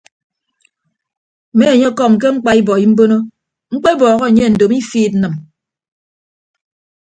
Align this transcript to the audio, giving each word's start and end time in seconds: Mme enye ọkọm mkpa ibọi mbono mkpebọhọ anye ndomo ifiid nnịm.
Mme 1.51 1.65
enye 1.73 1.85
ọkọm 1.91 2.11
mkpa 2.35 2.51
ibọi 2.59 2.83
mbono 2.91 3.17
mkpebọhọ 3.73 4.23
anye 4.27 4.43
ndomo 4.51 4.75
ifiid 4.81 5.13
nnịm. 5.17 5.33